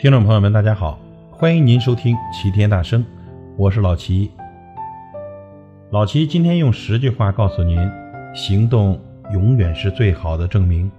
[0.00, 0.98] 听众朋友们，大家好，
[1.30, 3.04] 欢迎您收听齐天大圣，
[3.58, 4.30] 我是老齐。
[5.90, 7.78] 老齐今天用十句话告诉您：
[8.34, 8.98] 行动
[9.30, 10.90] 永远是最好的证明。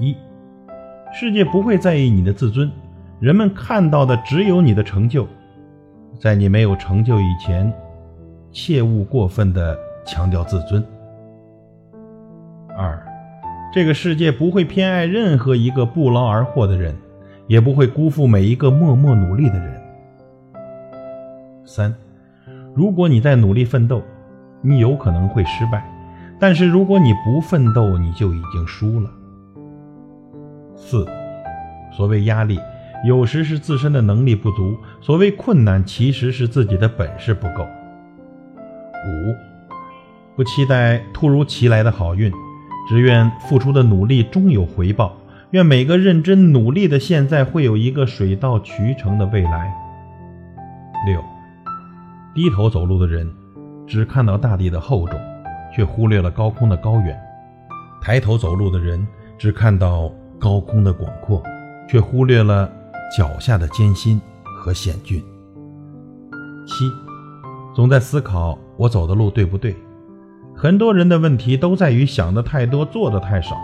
[0.00, 0.16] 一，
[1.12, 2.68] 世界不会在意你的自尊，
[3.20, 5.24] 人们看到的只有你的成就。
[6.18, 7.72] 在你没有成就以前，
[8.50, 10.84] 切勿过分的强调自尊。
[12.76, 13.00] 二，
[13.72, 16.92] 这个世界不会偏爱任何一个不劳而获的人。
[17.50, 19.82] 也不会辜负每一个默默努力的人。
[21.64, 21.92] 三，
[22.76, 24.00] 如果你在努力奋斗，
[24.62, 25.80] 你有可能会失败；
[26.38, 29.10] 但是如果你不奋斗，你就已经输了。
[30.76, 31.04] 四，
[31.90, 32.56] 所谓压力，
[33.04, 37.64] 有时是自身的能力不足；所谓困难，其实是自己的本事不够。
[37.64, 39.34] 五，
[40.36, 42.32] 不期待突如其来的好运，
[42.88, 45.16] 只愿付出的努力终有回报。
[45.50, 49.74] 愿每个认真努力的现在会有一个水到渠成的未来。
[51.06, 51.20] 六，
[52.32, 53.28] 低头走路的人
[53.84, 55.18] 只看到大地的厚重，
[55.74, 57.16] 却忽略了高空的高远；
[58.00, 59.04] 抬头走路的人
[59.36, 61.42] 只看到高空的广阔，
[61.88, 62.70] 却忽略了
[63.16, 65.20] 脚下的艰辛和险峻。
[66.64, 66.84] 七，
[67.74, 69.74] 总在思考我走的路对不对？
[70.54, 73.56] 很多人的问题都在于想的太多，做的太少，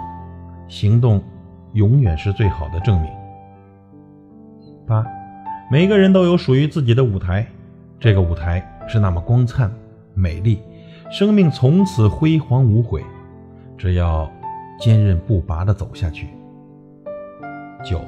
[0.66, 1.22] 行动。
[1.72, 3.10] 永远是最好的证明。
[4.86, 5.04] 八，
[5.70, 7.46] 每个人都有属于自己的舞台，
[7.98, 9.70] 这个舞台是那么光灿
[10.14, 10.60] 美丽，
[11.10, 13.02] 生命从此辉煌无悔。
[13.76, 14.30] 只要
[14.80, 16.28] 坚韧不拔地走下去。
[17.84, 18.00] 九，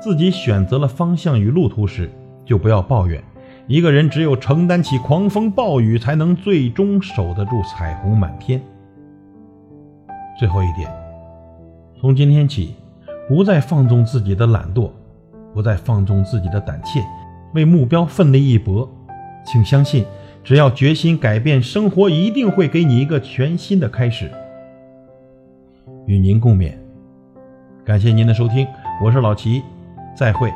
[0.00, 2.10] 自己选择了方向与路途时，
[2.44, 3.22] 就不要抱怨。
[3.66, 8.60] 一个人只有承担起狂风暴雨，才能最终守得住彩虹满天。
[10.38, 10.99] 最后一点。
[12.00, 12.74] 从今天起，
[13.28, 14.90] 不再放纵自己的懒惰，
[15.52, 16.98] 不再放纵自己的胆怯，
[17.52, 18.88] 为目标奋力一搏。
[19.44, 20.06] 请相信，
[20.42, 24.30] 只要决心改变，生活一定会给你一个全新的开始。
[26.06, 26.72] 与您共勉。
[27.84, 28.66] 感谢您的收听，
[29.04, 29.62] 我是老齐，
[30.16, 30.50] 再会。